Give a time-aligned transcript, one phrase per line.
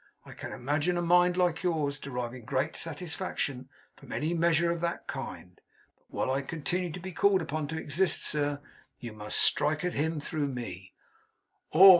[0.25, 5.05] I can imagine a mind like yours deriving great satisfaction from any measure of that
[5.05, 5.61] kind.
[5.95, 8.61] But while I continue to be called upon to exist, sir,
[8.99, 10.95] you must strike at him through me.
[11.71, 11.89] Awe!